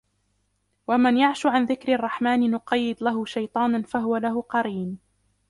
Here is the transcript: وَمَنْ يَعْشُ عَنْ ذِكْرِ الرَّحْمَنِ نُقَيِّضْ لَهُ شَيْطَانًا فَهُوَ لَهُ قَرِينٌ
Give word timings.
وَمَنْ 0.87 1.17
يَعْشُ 1.17 1.45
عَنْ 1.45 1.65
ذِكْرِ 1.65 1.93
الرَّحْمَنِ 1.93 2.51
نُقَيِّضْ 2.51 3.03
لَهُ 3.03 3.25
شَيْطَانًا 3.25 3.81
فَهُوَ 3.81 4.17
لَهُ 4.17 4.41
قَرِينٌ 4.41 4.99